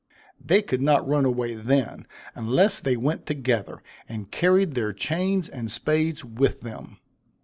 [0.43, 5.69] They could not run away then, unless they went together, and carried their chains and
[5.69, 6.97] spades with them.